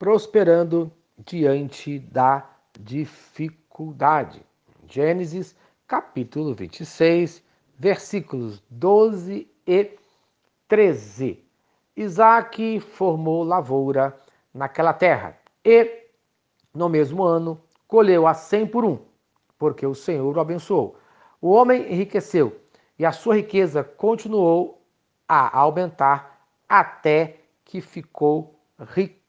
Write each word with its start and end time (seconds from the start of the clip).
prosperando 0.00 0.90
diante 1.18 1.98
da 1.98 2.48
dificuldade. 2.80 4.42
Gênesis, 4.88 5.54
capítulo 5.86 6.54
26, 6.54 7.44
versículos 7.78 8.62
12 8.70 9.46
e 9.66 9.98
13. 10.66 11.44
Isaac 11.94 12.80
formou 12.80 13.44
lavoura 13.44 14.18
naquela 14.54 14.94
terra 14.94 15.38
e, 15.62 16.06
no 16.72 16.88
mesmo 16.88 17.22
ano, 17.22 17.60
colheu 17.86 18.26
a 18.26 18.32
cem 18.32 18.66
por 18.66 18.86
um, 18.86 18.98
porque 19.58 19.86
o 19.86 19.94
Senhor 19.94 20.34
o 20.34 20.40
abençoou. 20.40 20.96
O 21.42 21.50
homem 21.50 21.92
enriqueceu 21.92 22.58
e 22.98 23.04
a 23.04 23.12
sua 23.12 23.36
riqueza 23.36 23.84
continuou 23.84 24.82
a 25.28 25.58
aumentar 25.58 26.42
até 26.66 27.40
que 27.66 27.82
ficou 27.82 28.58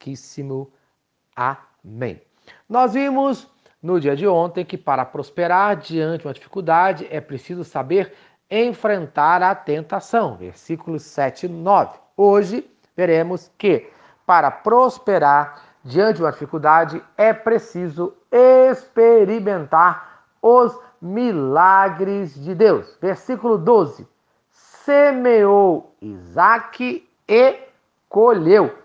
riquíssimo. 0.00 0.72
Amém. 1.36 2.20
Nós 2.68 2.94
vimos 2.94 3.46
no 3.82 4.00
dia 4.00 4.16
de 4.16 4.26
ontem 4.26 4.64
que 4.64 4.78
para 4.78 5.04
prosperar 5.04 5.76
diante 5.76 6.22
de 6.22 6.26
uma 6.26 6.34
dificuldade 6.34 7.06
é 7.10 7.20
preciso 7.20 7.64
saber 7.64 8.14
enfrentar 8.50 9.42
a 9.42 9.54
tentação. 9.54 10.36
Versículos 10.36 11.02
7 11.02 11.46
e 11.46 11.48
9. 11.48 11.98
Hoje 12.16 12.68
veremos 12.96 13.50
que 13.58 13.88
para 14.26 14.50
prosperar 14.50 15.62
diante 15.84 16.16
de 16.16 16.22
uma 16.22 16.32
dificuldade 16.32 17.02
é 17.16 17.32
preciso 17.32 18.14
experimentar 18.30 20.24
os 20.42 20.78
milagres 21.00 22.34
de 22.34 22.54
Deus. 22.54 22.96
Versículo 23.00 23.56
12. 23.56 24.06
Semeou 24.50 25.94
Isaac 26.00 27.08
e 27.28 27.58
colheu. 28.08 28.80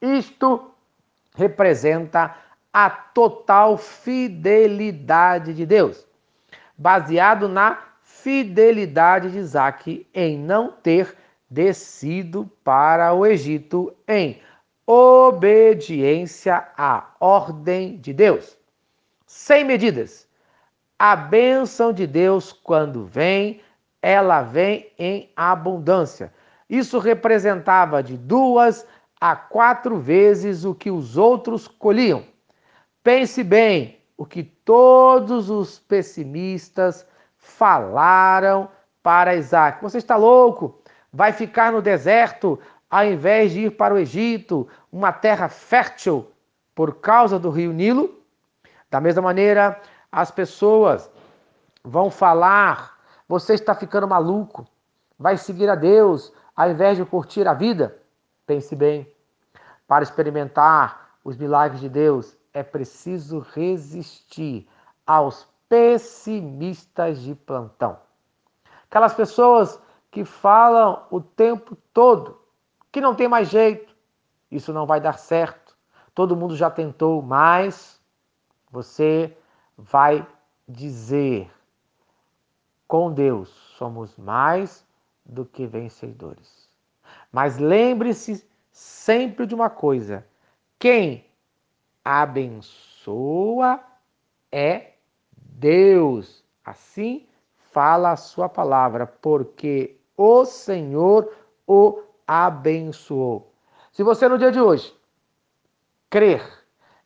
Isto 0.00 0.70
representa 1.34 2.34
a 2.72 2.90
total 2.90 3.76
fidelidade 3.76 5.54
de 5.54 5.64
Deus, 5.66 6.06
baseado 6.76 7.48
na 7.48 7.78
fidelidade 8.02 9.30
de 9.30 9.38
Isaac 9.38 10.06
em 10.12 10.38
não 10.38 10.72
ter 10.72 11.16
descido 11.50 12.50
para 12.62 13.12
o 13.14 13.24
Egito 13.24 13.94
em 14.06 14.40
obediência 14.86 16.68
à 16.76 17.10
ordem 17.20 17.96
de 17.96 18.12
Deus. 18.12 18.56
Sem 19.26 19.64
medidas. 19.64 20.26
A 20.98 21.14
bênção 21.14 21.92
de 21.92 22.06
Deus, 22.06 22.52
quando 22.52 23.04
vem, 23.04 23.60
ela 24.02 24.42
vem 24.42 24.90
em 24.98 25.30
abundância. 25.36 26.32
Isso 26.68 26.98
representava 26.98 28.02
de 28.02 28.16
duas 28.16 28.86
a 29.20 29.34
quatro 29.34 29.98
vezes 29.98 30.64
o 30.64 30.74
que 30.74 30.90
os 30.90 31.16
outros 31.16 31.66
colhiam. 31.66 32.24
Pense 33.02 33.42
bem 33.42 33.98
o 34.16 34.24
que 34.24 34.42
todos 34.42 35.50
os 35.50 35.78
pessimistas 35.78 37.06
falaram 37.36 38.68
para 39.02 39.34
Isaac. 39.34 39.82
Você 39.82 39.98
está 39.98 40.16
louco? 40.16 40.80
Vai 41.12 41.32
ficar 41.32 41.72
no 41.72 41.80
deserto 41.80 42.58
ao 42.90 43.04
invés 43.04 43.52
de 43.52 43.66
ir 43.66 43.70
para 43.76 43.94
o 43.94 43.98
Egito, 43.98 44.66
uma 44.90 45.12
terra 45.12 45.48
fértil 45.48 46.30
por 46.74 46.96
causa 46.96 47.38
do 47.38 47.50
rio 47.50 47.72
Nilo? 47.72 48.22
Da 48.90 49.00
mesma 49.00 49.20
maneira, 49.20 49.80
as 50.10 50.30
pessoas 50.30 51.10
vão 51.84 52.10
falar: 52.10 52.98
você 53.28 53.54
está 53.54 53.74
ficando 53.74 54.08
maluco, 54.08 54.66
vai 55.18 55.36
seguir 55.36 55.68
a 55.68 55.74
Deus 55.74 56.32
ao 56.56 56.70
invés 56.70 56.96
de 56.96 57.04
curtir 57.04 57.46
a 57.46 57.54
vida? 57.54 57.96
Pense 58.48 58.74
bem. 58.74 59.06
Para 59.86 60.02
experimentar 60.02 61.10
os 61.22 61.36
milagres 61.36 61.80
de 61.82 61.88
Deus, 61.90 62.34
é 62.54 62.62
preciso 62.62 63.40
resistir 63.40 64.66
aos 65.06 65.46
pessimistas 65.68 67.20
de 67.20 67.34
plantão. 67.34 67.98
Aquelas 68.84 69.12
pessoas 69.12 69.78
que 70.10 70.24
falam 70.24 71.04
o 71.10 71.20
tempo 71.20 71.76
todo 71.92 72.40
que 72.90 73.02
não 73.02 73.14
tem 73.14 73.28
mais 73.28 73.50
jeito, 73.50 73.94
isso 74.50 74.72
não 74.72 74.86
vai 74.86 74.98
dar 74.98 75.18
certo, 75.18 75.76
todo 76.14 76.34
mundo 76.34 76.56
já 76.56 76.70
tentou, 76.70 77.20
mas 77.20 78.00
você 78.70 79.36
vai 79.76 80.26
dizer: 80.66 81.52
com 82.86 83.12
Deus 83.12 83.50
somos 83.76 84.16
mais 84.16 84.86
do 85.22 85.44
que 85.44 85.66
vencedores. 85.66 86.67
Mas 87.32 87.58
lembre-se 87.58 88.46
sempre 88.70 89.46
de 89.46 89.54
uma 89.54 89.70
coisa: 89.70 90.26
quem 90.78 91.26
abençoa 92.04 93.80
é 94.50 94.92
Deus. 95.36 96.44
Assim 96.64 97.26
fala 97.56 98.12
a 98.12 98.16
sua 98.16 98.48
palavra, 98.48 99.06
porque 99.06 99.98
o 100.16 100.44
Senhor 100.44 101.32
o 101.66 102.02
abençoou. 102.26 103.52
Se 103.92 104.02
você 104.02 104.28
no 104.28 104.38
dia 104.38 104.52
de 104.52 104.60
hoje 104.60 104.94
crer, 106.10 106.42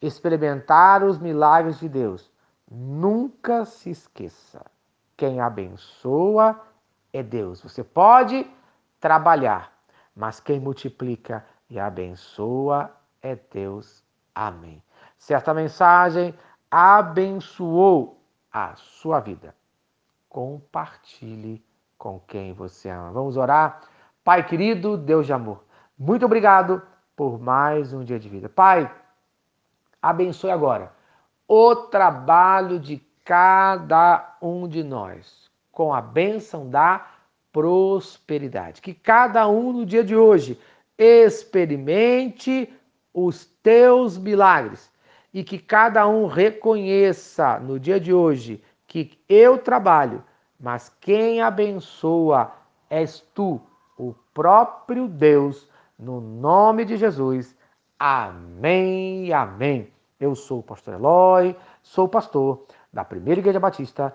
experimentar 0.00 1.04
os 1.04 1.18
milagres 1.18 1.78
de 1.78 1.88
Deus, 1.88 2.30
nunca 2.70 3.64
se 3.64 3.90
esqueça: 3.90 4.64
quem 5.16 5.40
abençoa 5.40 6.60
é 7.12 7.22
Deus. 7.22 7.62
Você 7.62 7.82
pode 7.84 8.48
trabalhar, 9.00 9.72
mas 10.18 10.40
quem 10.40 10.58
multiplica 10.58 11.46
e 11.70 11.78
abençoa 11.78 12.90
é 13.22 13.36
Deus. 13.36 14.04
Amém. 14.34 14.82
Certa 15.16 15.54
mensagem 15.54 16.34
abençoou 16.68 18.20
a 18.52 18.74
sua 18.74 19.20
vida. 19.20 19.54
Compartilhe 20.28 21.64
com 21.96 22.18
quem 22.26 22.52
você 22.52 22.88
ama. 22.88 23.12
Vamos 23.12 23.36
orar? 23.36 23.82
Pai 24.24 24.44
querido, 24.44 24.96
Deus 24.96 25.24
de 25.24 25.32
amor, 25.32 25.64
muito 25.96 26.26
obrigado 26.26 26.82
por 27.14 27.40
mais 27.40 27.92
um 27.92 28.02
dia 28.02 28.18
de 28.18 28.28
vida. 28.28 28.48
Pai, 28.48 28.92
abençoe 30.02 30.50
agora 30.50 30.92
o 31.46 31.76
trabalho 31.76 32.80
de 32.80 32.98
cada 33.24 34.36
um 34.42 34.66
de 34.66 34.82
nós 34.82 35.48
com 35.70 35.94
a 35.94 36.00
bênção 36.00 36.68
da 36.68 37.06
prosperidade. 37.58 38.80
Que 38.80 38.94
cada 38.94 39.48
um 39.48 39.72
no 39.72 39.84
dia 39.84 40.04
de 40.04 40.14
hoje 40.14 40.56
experimente 40.96 42.72
os 43.12 43.46
teus 43.64 44.16
milagres 44.16 44.92
e 45.34 45.42
que 45.42 45.58
cada 45.58 46.06
um 46.06 46.26
reconheça 46.26 47.58
no 47.58 47.80
dia 47.80 47.98
de 47.98 48.14
hoje 48.14 48.62
que 48.86 49.18
eu 49.28 49.58
trabalho, 49.58 50.22
mas 50.58 50.88
quem 51.00 51.42
abençoa 51.42 52.52
és 52.88 53.20
tu, 53.34 53.60
o 53.98 54.14
próprio 54.32 55.08
Deus, 55.08 55.68
no 55.98 56.20
nome 56.20 56.84
de 56.84 56.96
Jesus. 56.96 57.56
Amém, 57.98 59.32
amém. 59.32 59.92
Eu 60.20 60.36
sou 60.36 60.60
o 60.60 60.62
pastor 60.62 60.94
Eloy, 60.94 61.56
sou 61.82 62.08
pastor 62.08 62.64
da 62.92 63.04
Primeira 63.04 63.40
Igreja 63.40 63.58
Batista 63.58 64.14